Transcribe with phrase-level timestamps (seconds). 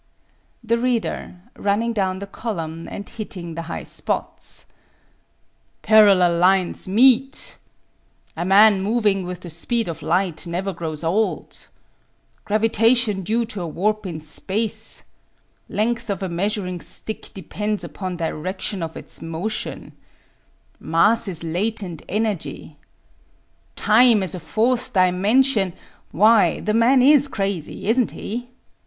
[0.63, 4.65] The Reader (running down the column and hitting the high spots):"
[5.83, 7.57] Parallel lines meet
[8.35, 11.67] "—"a man moving with the speed of light never grows old
[12.45, 15.03] "—"gravitation due to a warp in space
[15.79, 19.91] "—"length of a measuring stick depends upon direc tion of its motion
[20.79, 22.75] "—"mass is latent energy"—
[23.91, 25.73] "time as a fourth dimen sion
[26.11, 28.49] "—why, the man is crazy, isn't he?